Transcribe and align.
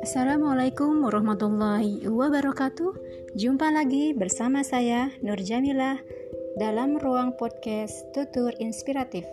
Assalamualaikum 0.00 1.04
warahmatullahi 1.04 2.08
wabarakatuh. 2.08 2.96
Jumpa 3.36 3.68
lagi 3.68 4.16
bersama 4.16 4.64
saya 4.64 5.12
Nur 5.20 5.36
Jamilah 5.36 6.00
dalam 6.56 6.96
ruang 6.96 7.36
podcast 7.36 8.08
Tutur 8.16 8.56
Inspiratif. 8.64 9.28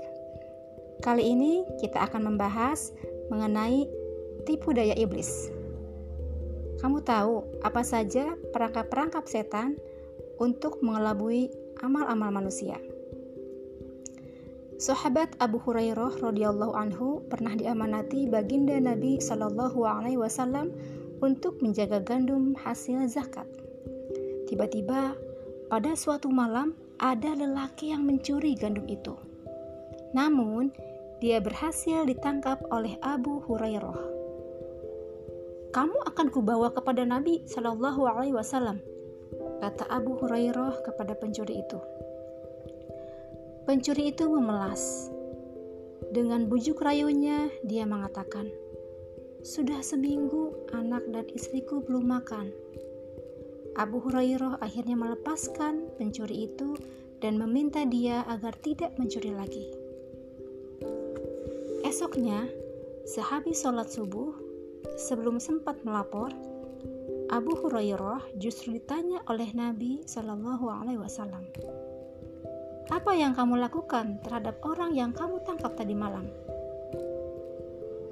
Kali 1.00 1.24
ini 1.24 1.64
kita 1.80 2.04
akan 2.12 2.36
membahas 2.36 2.92
mengenai 3.32 3.88
tipu 4.44 4.76
daya 4.76 5.00
iblis. 5.00 5.48
Kamu 6.84 7.00
tahu 7.08 7.64
apa 7.64 7.80
saja 7.88 8.36
perangkap-perangkap 8.52 9.24
setan 9.24 9.80
untuk 10.36 10.84
mengelabui 10.84 11.48
amal-amal 11.80 12.44
manusia? 12.44 12.76
Sahabat 14.80 15.36
Abu 15.44 15.60
Hurairah 15.60 16.24
radhiyallahu 16.24 16.72
anhu 16.72 17.20
pernah 17.28 17.52
diamanati 17.52 18.32
baginda 18.32 18.80
Nabi 18.80 19.20
Shallallahu 19.20 19.76
alaihi 19.84 20.16
wasallam 20.16 20.72
untuk 21.20 21.60
menjaga 21.60 22.00
gandum 22.00 22.56
hasil 22.56 23.04
zakat. 23.12 23.44
Tiba-tiba 24.48 25.20
pada 25.68 25.92
suatu 26.00 26.32
malam 26.32 26.80
ada 26.96 27.36
lelaki 27.36 27.92
yang 27.92 28.08
mencuri 28.08 28.56
gandum 28.56 28.88
itu. 28.88 29.20
Namun, 30.16 30.72
dia 31.20 31.44
berhasil 31.44 32.08
ditangkap 32.08 32.64
oleh 32.72 32.96
Abu 33.04 33.44
Hurairah. 33.52 34.00
Kamu 35.76 36.08
akan 36.08 36.28
kubawa 36.32 36.72
kepada 36.72 37.04
Nabi 37.04 37.44
Shallallahu 37.52 38.08
alaihi 38.08 38.32
wasallam, 38.32 38.80
kata 39.60 39.92
Abu 39.92 40.16
Hurairah 40.24 40.88
kepada 40.88 41.20
pencuri 41.20 41.68
itu. 41.68 41.84
Pencuri 43.64 44.12
itu 44.14 44.28
memelas. 44.30 45.10
Dengan 46.14 46.48
bujuk 46.48 46.80
rayunya, 46.80 47.52
dia 47.66 47.84
mengatakan, 47.84 48.48
"Sudah 49.44 49.84
seminggu 49.84 50.56
anak 50.72 51.04
dan 51.12 51.26
istriku 51.32 51.84
belum 51.84 52.08
makan." 52.08 52.52
Abu 53.80 54.04
Hurairah 54.04 54.60
akhirnya 54.60 55.00
melepaskan 55.00 55.96
pencuri 55.96 56.52
itu 56.52 56.76
dan 57.24 57.40
meminta 57.40 57.84
dia 57.88 58.28
agar 58.28 58.56
tidak 58.60 58.96
mencuri 59.00 59.32
lagi. 59.32 59.72
Esoknya, 61.88 62.48
sehabis 63.08 63.64
sholat 63.64 63.88
subuh, 63.88 64.36
sebelum 65.00 65.40
sempat 65.40 65.80
melapor, 65.88 66.32
Abu 67.30 67.54
Hurairah 67.54 68.26
justru 68.42 68.76
ditanya 68.82 69.22
oleh 69.30 69.54
Nabi 69.54 70.02
Shallallahu 70.10 70.66
Alaihi 70.66 70.98
Wasallam. 70.98 71.46
Apa 72.90 73.14
yang 73.14 73.38
kamu 73.38 73.62
lakukan 73.62 74.18
terhadap 74.26 74.66
orang 74.66 74.98
yang 74.98 75.14
kamu 75.14 75.46
tangkap 75.46 75.78
tadi 75.78 75.94
malam? 75.94 76.26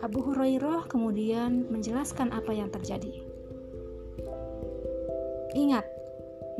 Abu 0.06 0.22
Hurairah 0.22 0.86
kemudian 0.86 1.66
menjelaskan 1.74 2.30
apa 2.30 2.54
yang 2.54 2.70
terjadi. 2.70 3.26
Ingat, 5.58 5.82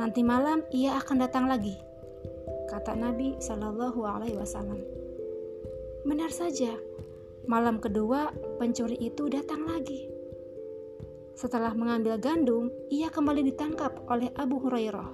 nanti 0.02 0.26
malam 0.26 0.66
ia 0.74 0.98
akan 0.98 1.22
datang 1.22 1.46
lagi, 1.46 1.78
kata 2.74 2.98
Nabi 2.98 3.38
Shallallahu 3.38 4.02
Alaihi 4.02 4.42
Wasallam. 4.42 4.82
Benar 6.02 6.34
saja, 6.34 6.74
malam 7.46 7.78
kedua 7.78 8.34
pencuri 8.58 8.98
itu 8.98 9.30
datang 9.30 9.70
lagi. 9.70 10.10
Setelah 11.38 11.78
mengambil 11.78 12.18
gandum, 12.18 12.74
ia 12.90 13.14
kembali 13.14 13.46
ditangkap 13.54 14.10
oleh 14.10 14.34
Abu 14.42 14.58
Hurairah 14.58 15.14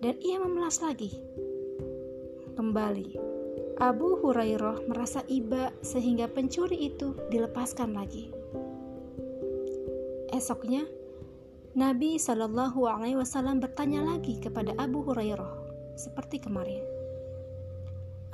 dan 0.00 0.16
ia 0.24 0.40
memelas 0.40 0.80
lagi 0.80 1.20
kembali. 2.54 3.18
Abu 3.82 4.22
Hurairah 4.22 4.86
merasa 4.86 5.26
iba 5.26 5.74
sehingga 5.82 6.30
pencuri 6.30 6.88
itu 6.94 7.18
dilepaskan 7.28 7.90
lagi. 7.98 8.30
Esoknya, 10.30 10.86
Nabi 11.74 12.14
Shallallahu 12.14 12.86
Alaihi 12.86 13.18
Wasallam 13.18 13.58
bertanya 13.58 14.06
lagi 14.06 14.38
kepada 14.38 14.70
Abu 14.78 15.02
Hurairah 15.02 15.52
seperti 15.98 16.38
kemarin. 16.38 16.82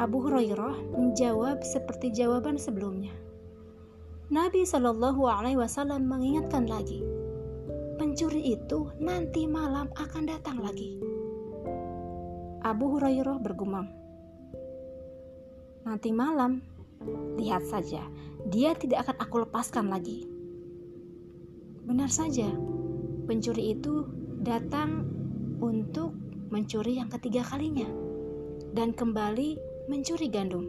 Abu 0.01 0.25
Hurairah 0.25 0.97
menjawab 0.97 1.61
seperti 1.65 2.13
jawaban 2.13 2.57
sebelumnya. 2.57 3.13
Nabi 4.33 4.65
Shallallahu 4.65 5.25
Alaihi 5.29 5.61
Wasallam 5.61 6.09
mengingatkan 6.09 6.69
lagi, 6.69 7.05
pencuri 8.01 8.57
itu 8.57 8.89
nanti 8.97 9.45
malam 9.45 9.93
akan 9.97 10.25
datang 10.25 10.61
lagi. 10.61 10.97
Abu 12.65 12.97
Hurairah 12.97 13.41
bergumam, 13.45 13.89
Nanti 15.81 16.13
malam, 16.13 16.61
lihat 17.41 17.65
saja, 17.65 18.05
dia 18.53 18.77
tidak 18.77 19.09
akan 19.09 19.17
aku 19.17 19.37
lepaskan 19.49 19.89
lagi. 19.89 20.29
Benar 21.89 22.13
saja, 22.13 22.53
pencuri 23.25 23.73
itu 23.73 24.05
datang 24.45 25.09
untuk 25.65 26.13
mencuri 26.53 27.01
yang 27.01 27.09
ketiga 27.09 27.41
kalinya 27.49 27.89
dan 28.77 28.93
kembali 28.93 29.57
mencuri 29.89 30.29
gandum. 30.29 30.69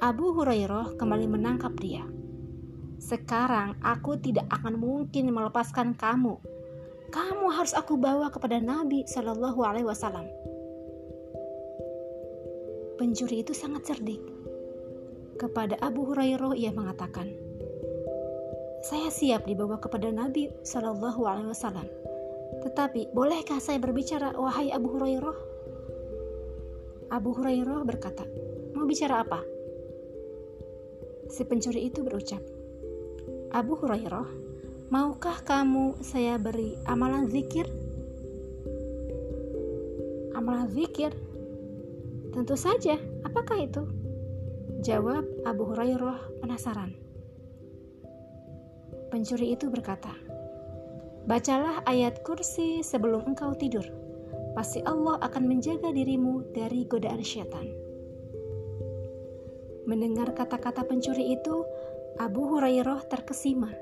Abu 0.00 0.32
Hurairah 0.32 0.96
kembali 0.96 1.26
menangkap 1.28 1.76
dia. 1.76 2.06
Sekarang 2.98 3.76
aku 3.84 4.16
tidak 4.16 4.48
akan 4.48 4.80
mungkin 4.80 5.28
melepaskan 5.28 5.92
kamu. 5.92 6.40
Kamu 7.12 7.46
harus 7.52 7.76
aku 7.76 8.00
bawa 8.00 8.32
kepada 8.32 8.60
Nabi 8.60 9.04
Shallallahu 9.04 9.60
Alaihi 9.64 9.88
Wasallam 9.88 10.47
pencuri 12.98 13.46
itu 13.46 13.54
sangat 13.54 13.86
cerdik. 13.86 14.18
Kepada 15.38 15.78
Abu 15.78 16.02
Hurairah 16.10 16.58
ia 16.58 16.74
mengatakan, 16.74 17.30
"Saya 18.82 19.06
siap 19.14 19.46
dibawa 19.46 19.78
kepada 19.78 20.10
Nabi 20.10 20.50
Shallallahu 20.66 21.22
alaihi 21.22 21.54
wasallam. 21.54 21.86
Tetapi, 22.66 23.14
bolehkah 23.14 23.62
saya 23.62 23.78
berbicara 23.78 24.34
wahai 24.34 24.74
Abu 24.74 24.98
Hurairah?" 24.98 25.38
Abu 27.14 27.38
Hurairah 27.38 27.86
berkata, 27.86 28.26
"Mau 28.74 28.82
bicara 28.82 29.22
apa?" 29.22 29.46
Si 31.30 31.46
pencuri 31.46 31.86
itu 31.86 32.02
berucap, 32.02 32.42
"Abu 33.54 33.78
Hurairah, 33.78 34.26
maukah 34.90 35.38
kamu 35.46 36.02
saya 36.02 36.34
beri 36.34 36.74
amalan 36.90 37.30
zikir?" 37.30 37.70
Amalan 40.34 40.66
zikir 40.74 41.14
Tentu 42.32 42.54
saja, 42.54 43.00
apakah 43.24 43.64
itu? 43.64 43.82
Jawab 44.84 45.24
Abu 45.42 45.74
Hurairah 45.74 46.38
penasaran. 46.44 46.92
Pencuri 49.08 49.56
itu 49.56 49.72
berkata, 49.72 50.12
Bacalah 51.28 51.84
ayat 51.84 52.24
kursi 52.24 52.80
sebelum 52.80 53.32
engkau 53.32 53.52
tidur. 53.56 53.84
Pasti 54.56 54.80
Allah 54.84 55.20
akan 55.20 55.44
menjaga 55.44 55.92
dirimu 55.92 56.52
dari 56.56 56.88
godaan 56.88 57.20
syaitan. 57.20 57.68
Mendengar 59.88 60.36
kata-kata 60.36 60.84
pencuri 60.84 61.32
itu, 61.36 61.64
Abu 62.20 62.48
Hurairah 62.52 63.08
terkesima. 63.08 63.72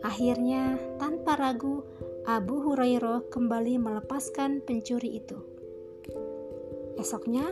Akhirnya, 0.00 0.80
tanpa 0.96 1.36
ragu, 1.36 1.84
Abu 2.24 2.60
Hurairah 2.64 3.28
kembali 3.28 3.76
melepaskan 3.76 4.64
pencuri 4.64 5.20
itu. 5.20 5.53
Esoknya, 6.94 7.50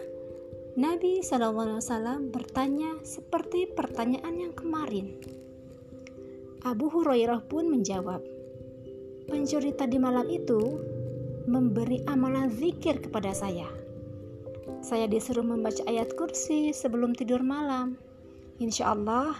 Nabi 0.78 1.20
SAW 1.20 2.32
bertanya 2.32 2.96
seperti 3.04 3.68
pertanyaan 3.68 4.38
yang 4.38 4.54
kemarin. 4.56 5.18
Abu 6.62 6.86
Hurairah 6.88 7.42
pun 7.50 7.66
menjawab, 7.66 8.22
pencuri 9.26 9.74
tadi 9.74 9.98
malam 9.98 10.30
itu 10.30 10.78
memberi 11.50 12.06
amalan 12.06 12.48
zikir 12.54 13.02
kepada 13.02 13.34
saya. 13.34 13.66
Saya 14.82 15.10
disuruh 15.10 15.44
membaca 15.44 15.82
ayat 15.90 16.14
kursi 16.14 16.70
sebelum 16.70 17.14
tidur 17.18 17.42
malam. 17.42 17.98
Insya 18.62 18.94
Allah, 18.94 19.34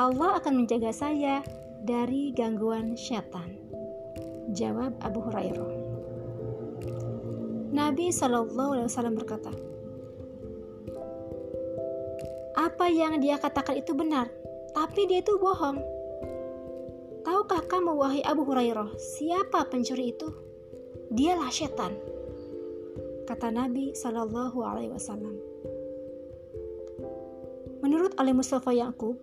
Allah 0.00 0.40
akan 0.40 0.64
menjaga 0.64 0.96
saya 0.96 1.44
dari 1.84 2.32
gangguan 2.32 2.96
syaitan. 2.96 3.52
Jawab 4.56 4.96
Abu 5.04 5.20
Hurairah. 5.28 5.81
Nabi 7.72 8.12
Shallallahu 8.12 8.76
Alaihi 8.76 8.88
Wasallam 8.92 9.16
berkata, 9.16 9.48
apa 12.52 12.86
yang 12.92 13.16
dia 13.24 13.40
katakan 13.40 13.80
itu 13.80 13.96
benar, 13.96 14.28
tapi 14.76 15.08
dia 15.08 15.24
itu 15.24 15.40
bohong. 15.40 15.80
Tahukah 17.24 17.64
kamu 17.64 17.96
wahai 17.96 18.20
Abu 18.28 18.44
Hurairah, 18.44 18.92
siapa 19.00 19.64
pencuri 19.72 20.12
itu? 20.12 20.28
Dialah 21.08 21.48
setan. 21.48 21.96
Kata 23.24 23.48
Nabi 23.48 23.96
Shallallahu 23.96 24.58
Alaihi 24.60 24.92
Wasallam. 24.92 25.32
Menurut 27.80 28.12
Ali 28.20 28.36
Mustafa 28.36 28.76
Yakub, 28.76 29.16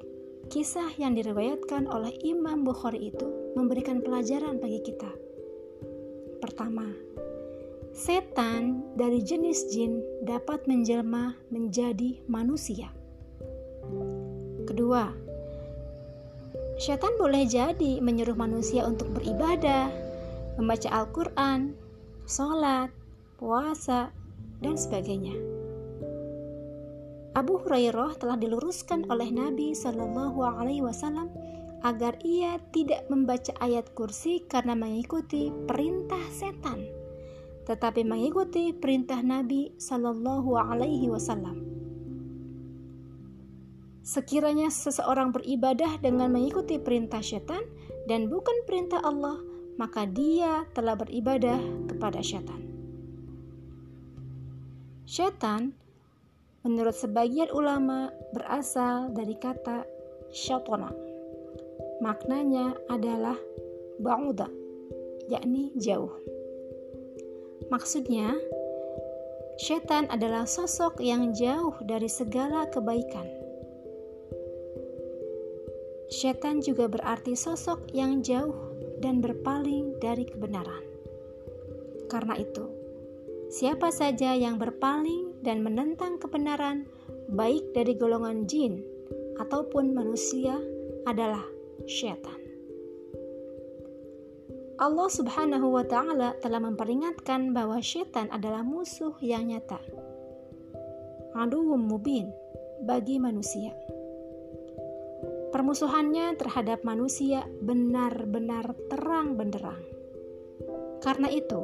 kisah 0.50 0.90
yang 0.98 1.14
diriwayatkan 1.14 1.86
oleh 1.86 2.18
Imam 2.26 2.66
Bukhari 2.66 3.14
itu 3.14 3.54
memberikan 3.54 4.02
pelajaran 4.02 4.58
bagi 4.58 4.82
kita. 4.82 5.14
Pertama, 6.42 6.90
Setan 7.92 8.96
dari 8.96 9.20
jenis 9.22 9.70
jin 9.74 10.02
dapat 10.24 10.66
menjelma 10.70 11.36
menjadi 11.50 12.22
manusia. 12.30 12.94
Kedua, 14.66 15.30
Syaitan 16.80 17.12
boleh 17.20 17.44
jadi 17.44 18.00
menyuruh 18.00 18.40
manusia 18.40 18.88
untuk 18.88 19.12
beribadah, 19.12 19.92
membaca 20.56 20.88
Al-Quran, 20.88 21.76
sholat, 22.24 22.88
puasa, 23.36 24.16
dan 24.64 24.80
sebagainya. 24.80 25.36
Abu 27.36 27.60
Hurairah 27.60 28.16
telah 28.16 28.40
diluruskan 28.40 29.12
oleh 29.12 29.28
Nabi 29.28 29.76
Shallallahu 29.76 30.40
Alaihi 30.40 30.80
Wasallam 30.80 31.28
agar 31.84 32.16
ia 32.24 32.60
tidak 32.72 33.08
membaca 33.12 33.52
ayat 33.60 33.92
kursi 33.92 34.44
karena 34.48 34.72
mengikuti 34.72 35.52
perintah 35.68 36.24
setan, 36.32 36.84
tetapi 37.70 38.02
mengikuti 38.02 38.74
perintah 38.74 39.22
Nabi 39.22 39.78
Shallallahu 39.78 40.58
Alaihi 40.58 41.06
Wasallam. 41.06 41.70
Sekiranya 44.02 44.74
seseorang 44.74 45.30
beribadah 45.30 46.02
dengan 46.02 46.34
mengikuti 46.34 46.82
perintah 46.82 47.22
syaitan 47.22 47.62
dan 48.10 48.26
bukan 48.26 48.66
perintah 48.66 48.98
Allah, 49.06 49.38
maka 49.78 50.10
dia 50.10 50.66
telah 50.74 50.98
beribadah 50.98 51.62
kepada 51.86 52.26
syaitan. 52.26 52.58
Syaitan, 55.06 55.70
menurut 56.66 56.98
sebagian 56.98 57.54
ulama, 57.54 58.10
berasal 58.34 59.14
dari 59.14 59.38
kata 59.38 59.86
syaitana. 60.34 60.90
Maknanya 62.02 62.74
adalah 62.90 63.38
ba'uda, 64.02 64.50
yakni 65.30 65.70
jauh. 65.78 66.29
Maksudnya, 67.68 68.40
syaitan 69.60 70.08
adalah 70.08 70.48
sosok 70.48 71.04
yang 71.04 71.36
jauh 71.36 71.76
dari 71.84 72.08
segala 72.08 72.72
kebaikan 72.72 73.40
Setan 76.10 76.58
juga 76.66 76.90
berarti 76.90 77.38
sosok 77.38 77.94
yang 77.94 78.26
jauh 78.26 78.74
dan 78.98 79.22
berpaling 79.22 79.94
dari 80.02 80.26
kebenaran. 80.26 80.82
Karena 82.10 82.34
itu, 82.34 82.66
siapa 83.54 83.94
saja 83.94 84.34
yang 84.34 84.58
berpaling 84.58 85.38
dan 85.46 85.62
menentang 85.62 86.18
kebenaran, 86.18 86.90
baik 87.30 87.78
dari 87.78 87.94
golongan 87.94 88.50
jin 88.50 88.82
ataupun 89.38 89.94
manusia, 89.94 90.58
adalah 91.06 91.46
setan. 91.86 92.49
Allah 94.80 95.12
Subhanahu 95.12 95.76
wa 95.76 95.84
Ta'ala 95.84 96.40
telah 96.40 96.64
memperingatkan 96.64 97.52
bahwa 97.52 97.84
setan 97.84 98.32
adalah 98.32 98.64
musuh 98.64 99.12
yang 99.20 99.52
nyata, 99.52 99.76
aduwwum 101.36 101.84
mubin 101.84 102.32
bagi 102.88 103.20
manusia. 103.20 103.76
Permusuhannya 105.52 106.32
terhadap 106.40 106.88
manusia 106.88 107.44
benar-benar 107.60 108.72
terang 108.88 109.36
benderang. 109.36 109.84
Karena 111.04 111.28
itu, 111.28 111.60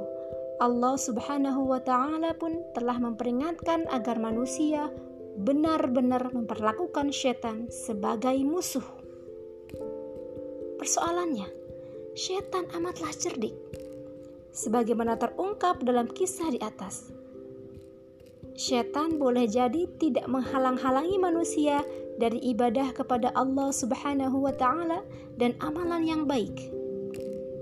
Allah 0.59 0.99
Subhanahu 0.99 1.71
wa 1.71 1.79
Ta'ala 1.79 2.35
pun 2.35 2.67
telah 2.75 2.99
memperingatkan 2.99 3.87
agar 3.95 4.19
manusia 4.19 4.91
benar-benar 5.39 6.35
memperlakukan 6.35 7.15
setan 7.15 7.71
sebagai 7.71 8.35
musuh. 8.43 8.83
Persoalannya, 10.75 11.64
setan 12.15 12.63
amatlah 12.71 13.11
cerdik, 13.11 13.51
sebagaimana 14.55 15.19
terungkap 15.19 15.83
dalam 15.83 16.07
kisah 16.07 16.47
di 16.47 16.59
atas. 16.63 17.11
Setan 18.55 19.19
boleh 19.19 19.51
jadi 19.51 19.83
tidak 19.99 20.23
menghalang-halangi 20.31 21.19
manusia 21.19 21.83
dari 22.15 22.39
ibadah 22.55 22.95
kepada 22.95 23.35
Allah 23.35 23.67
Subhanahu 23.75 24.47
wa 24.47 24.55
taala 24.55 25.03
dan 25.35 25.59
amalan 25.59 26.07
yang 26.07 26.23
baik. 26.23 26.55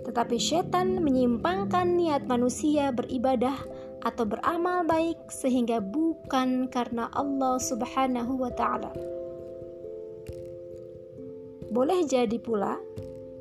Tetapi 0.06 0.38
setan 0.38 1.02
menyimpangkan 1.02 1.98
niat 1.98 2.30
manusia 2.30 2.94
beribadah 2.94 3.58
atau 4.06 4.30
beramal 4.30 4.86
baik 4.86 5.18
sehingga 5.34 5.82
bukan 5.82 6.70
karena 6.70 7.10
Allah 7.18 7.58
Subhanahu 7.58 8.38
wa 8.38 8.54
taala. 8.54 8.94
Boleh 11.74 12.06
jadi 12.06 12.38
pula 12.38 12.78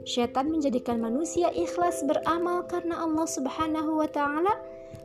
setan 0.02 0.50
menjadikan 0.50 0.98
manusia 0.98 1.50
ikhlas 1.54 2.02
beramal 2.06 2.66
karena 2.66 3.02
Allah 3.02 3.26
Subhanahu 3.26 4.02
wa 4.02 4.08
taala 4.10 4.54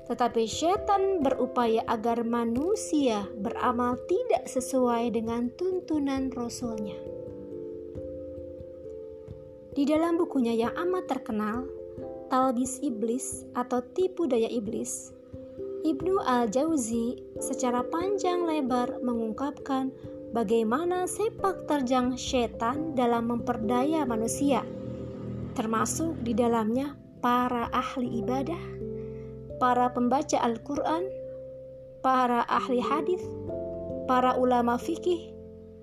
tetapi 0.07 0.47
setan 0.47 1.19
berupaya 1.19 1.83
agar 1.91 2.23
manusia 2.23 3.27
beramal 3.43 3.99
tidak 4.07 4.47
sesuai 4.47 5.11
dengan 5.11 5.51
tuntunan 5.59 6.31
Rasulnya. 6.31 6.95
Di 9.75 9.83
dalam 9.83 10.17
bukunya 10.17 10.57
yang 10.57 10.73
amat 10.73 11.11
terkenal, 11.11 11.67
Talbis 12.31 12.79
Iblis 12.81 13.45
atau 13.53 13.83
Tipu 13.93 14.25
Daya 14.25 14.47
Iblis, 14.49 15.11
Ibnu 15.85 16.23
Al-Jauzi 16.23 17.21
secara 17.37 17.85
panjang 17.85 18.47
lebar 18.47 18.97
mengungkapkan 19.03 19.93
bagaimana 20.33 21.05
sepak 21.05 21.69
terjang 21.69 22.17
setan 22.17 22.97
dalam 22.97 23.29
memperdaya 23.29 24.01
manusia, 24.07 24.65
termasuk 25.57 26.21
di 26.21 26.37
dalamnya 26.37 26.93
para 27.17 27.65
ahli 27.73 28.21
ibadah 28.21 28.77
para 29.57 29.89
pembaca 29.89 30.37
Al-Quran, 30.37 31.09
para 32.05 32.45
ahli 32.45 32.77
hadis, 32.77 33.21
para 34.05 34.37
ulama 34.37 34.77
fikih, 34.77 35.33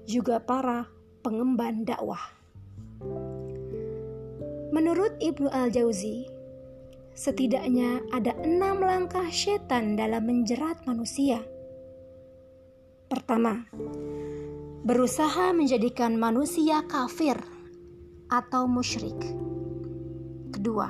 juga 0.06 0.38
para 0.38 0.86
pengemban 1.26 1.82
dakwah. 1.82 2.22
Menurut 4.74 5.14
Ibnu 5.22 5.50
Al-Jauzi, 5.50 6.26
setidaknya 7.14 8.02
ada 8.10 8.34
enam 8.42 8.82
langkah 8.82 9.26
setan 9.30 9.94
dalam 9.94 10.26
menjerat 10.26 10.82
manusia. 10.86 11.42
Pertama, 13.06 13.62
berusaha 14.82 15.54
menjadikan 15.54 16.18
manusia 16.18 16.82
kafir 16.90 17.38
atau 18.30 18.66
musyrik. 18.66 19.14
Kedua, 20.64 20.88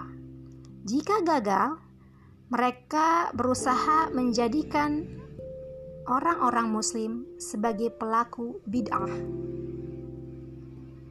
jika 0.87 1.19
gagal, 1.27 1.83
mereka 2.47 3.35
berusaha 3.35 4.07
menjadikan 4.15 5.03
orang-orang 6.07 6.71
Muslim 6.71 7.27
sebagai 7.43 7.91
pelaku 7.91 8.63
bid'ah. 8.71 9.11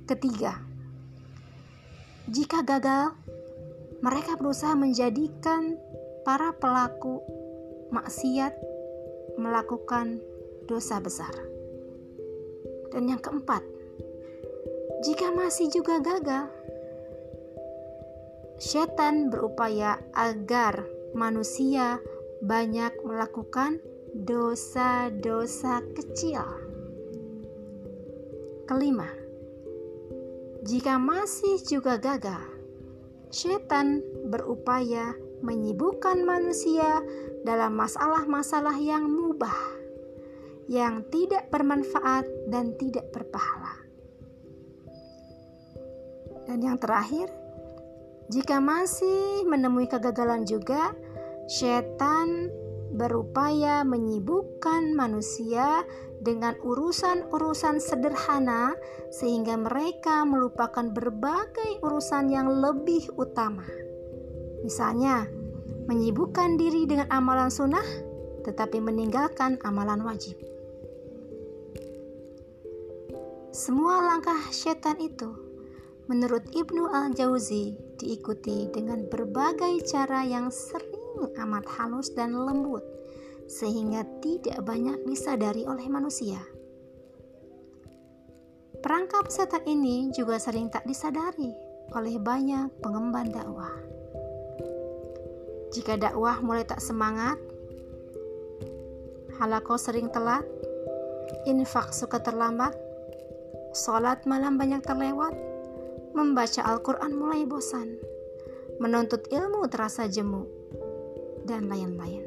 Ketiga, 0.08 0.64
jika 2.32 2.64
gagal, 2.64 3.12
mereka 4.00 4.40
berusaha 4.40 4.80
menjadikan 4.80 5.76
para 6.24 6.56
pelaku 6.56 7.20
maksiat 7.92 8.56
melakukan 9.44 10.24
dosa 10.72 11.04
besar. 11.04 11.36
Dan 12.96 13.12
yang 13.12 13.20
keempat, 13.20 13.60
jika 15.04 15.36
masih 15.36 15.68
juga 15.68 16.00
gagal, 16.00 16.48
setan 18.62 19.34
berupaya 19.34 20.02
agar 20.14 20.86
manusia 21.14 22.02
banyak 22.44 22.92
melakukan 23.06 23.80
dosa-dosa 24.14 25.82
kecil. 25.98 26.44
Kelima, 28.70 29.10
jika 30.64 30.96
masih 30.96 31.60
juga 31.66 32.00
gagal, 32.00 32.40
setan 33.34 34.00
berupaya 34.32 35.12
menyibukkan 35.44 36.24
manusia 36.24 37.04
dalam 37.44 37.76
masalah-masalah 37.76 38.80
yang 38.80 39.12
mubah, 39.12 39.60
yang 40.72 41.04
tidak 41.12 41.52
bermanfaat 41.52 42.24
dan 42.48 42.72
tidak 42.80 43.12
berpahala. 43.12 43.76
Dan 46.48 46.64
yang 46.64 46.80
terakhir, 46.80 47.28
jika 48.32 48.64
masih 48.64 49.44
menemui 49.44 49.90
kegagalan 49.90 50.48
juga, 50.48 50.96
setan 51.52 52.48
berupaya 52.94 53.82
menyibukkan 53.84 54.94
manusia 54.94 55.84
dengan 56.24 56.56
urusan-urusan 56.62 57.84
sederhana 57.84 58.78
sehingga 59.12 59.60
mereka 59.60 60.24
melupakan 60.24 60.88
berbagai 60.94 61.84
urusan 61.84 62.32
yang 62.32 62.48
lebih 62.48 63.12
utama. 63.20 63.66
Misalnya, 64.64 65.28
menyibukkan 65.90 66.56
diri 66.56 66.88
dengan 66.88 67.12
amalan 67.12 67.52
sunnah 67.52 67.84
tetapi 68.44 68.80
meninggalkan 68.80 69.60
amalan 69.64 70.04
wajib. 70.04 70.36
Semua 73.56 74.04
langkah 74.04 74.40
setan 74.52 75.00
itu 75.00 75.53
menurut 76.12 76.44
Ibnu 76.52 76.92
Al-Jauzi 76.92 77.76
diikuti 78.00 78.68
dengan 78.72 79.08
berbagai 79.08 79.88
cara 79.88 80.28
yang 80.28 80.52
sering 80.52 81.32
amat 81.40 81.64
halus 81.80 82.12
dan 82.12 82.36
lembut 82.36 82.84
sehingga 83.48 84.04
tidak 84.20 84.60
banyak 84.64 85.00
disadari 85.08 85.64
oleh 85.64 85.88
manusia. 85.88 86.40
Perangkap 88.84 89.32
setan 89.32 89.64
ini 89.64 90.12
juga 90.12 90.36
sering 90.36 90.68
tak 90.68 90.84
disadari 90.84 91.56
oleh 91.96 92.20
banyak 92.20 92.68
pengemban 92.84 93.32
dakwah. 93.32 93.72
Jika 95.72 95.96
dakwah 95.96 96.44
mulai 96.44 96.68
tak 96.68 96.84
semangat, 96.84 97.40
halako 99.40 99.80
sering 99.80 100.12
telat, 100.12 100.44
infak 101.48 101.96
suka 101.96 102.20
terlambat, 102.20 102.76
sholat 103.72 104.22
malam 104.28 104.60
banyak 104.60 104.84
terlewat, 104.84 105.32
membaca 106.14 106.62
Al-Quran 106.62 107.18
mulai 107.18 107.44
bosan, 107.44 107.98
menuntut 108.78 109.28
ilmu 109.34 109.66
terasa 109.70 110.06
jemu, 110.06 110.46
dan 111.44 111.68
lain-lain. 111.68 112.24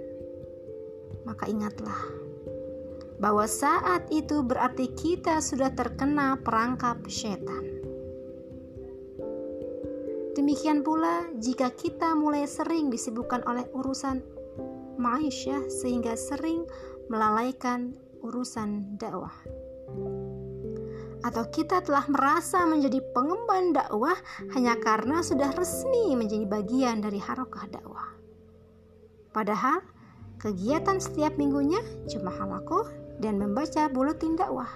Maka 1.27 1.51
ingatlah 1.51 2.27
bahwa 3.17 3.49
saat 3.49 4.13
itu 4.13 4.45
berarti 4.45 4.93
kita 4.93 5.41
sudah 5.41 5.73
terkena 5.73 6.37
perangkap 6.37 7.01
setan. 7.09 7.65
Demikian 10.37 10.85
pula 10.85 11.33
jika 11.41 11.73
kita 11.73 12.13
mulai 12.13 12.45
sering 12.45 12.93
disibukkan 12.93 13.41
oleh 13.49 13.65
urusan 13.73 14.21
maisha 15.01 15.65
sehingga 15.73 16.13
sering 16.13 16.69
melalaikan 17.09 17.97
urusan 18.21 19.01
dakwah. 19.01 19.33
Atau 21.25 21.49
kita 21.49 21.81
telah 21.85 22.05
merasa 22.09 22.65
menjadi 22.69 23.01
pengemban 23.13 23.73
dakwah 23.73 24.17
hanya 24.53 24.77
karena 24.81 25.25
sudah 25.25 25.53
resmi 25.57 26.13
menjadi 26.17 26.45
bagian 26.45 27.01
dari 27.01 27.21
harokah 27.21 27.65
dakwah. 27.69 28.17
Padahal 29.33 29.85
kegiatan 30.41 30.97
setiap 31.01 31.37
minggunya 31.37 31.81
cuma 32.09 32.33
halakoh 32.33 32.89
dan 33.21 33.41
membaca 33.41 33.89
buletin 33.93 34.37
dakwah. 34.37 34.71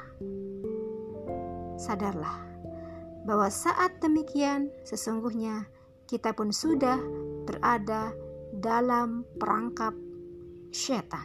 Sadarlah 1.81 2.45
bahwa 3.25 3.49
saat 3.49 4.01
demikian 4.01 4.73
sesungguhnya 4.85 5.69
kita 6.09 6.33
pun 6.37 6.53
sudah 6.53 7.01
berada 7.49 8.13
dalam 8.53 9.23
perangkap 9.39 9.95
syaitan. 10.75 11.25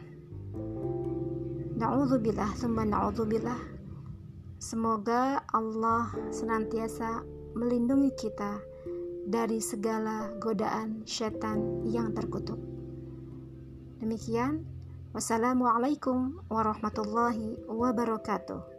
Na'udzubillah, 1.75 2.55
thumma 2.55 2.88
na'udzubillah. 2.88 3.75
Semoga 4.65 5.45
Allah 5.53 6.10
senantiasa 6.34 7.22
melindungi 7.53 8.10
kita 8.17 8.57
dari 9.29 9.62
segala 9.62 10.34
godaan 10.41 11.05
syaitan 11.05 11.86
yang 11.86 12.17
terkutuk. 12.17 12.57
Demikian 14.01 14.65
Wassalamualaikum 15.13 16.41
warahmatullahi 16.50 17.62
wabarakatuh. 17.69 18.75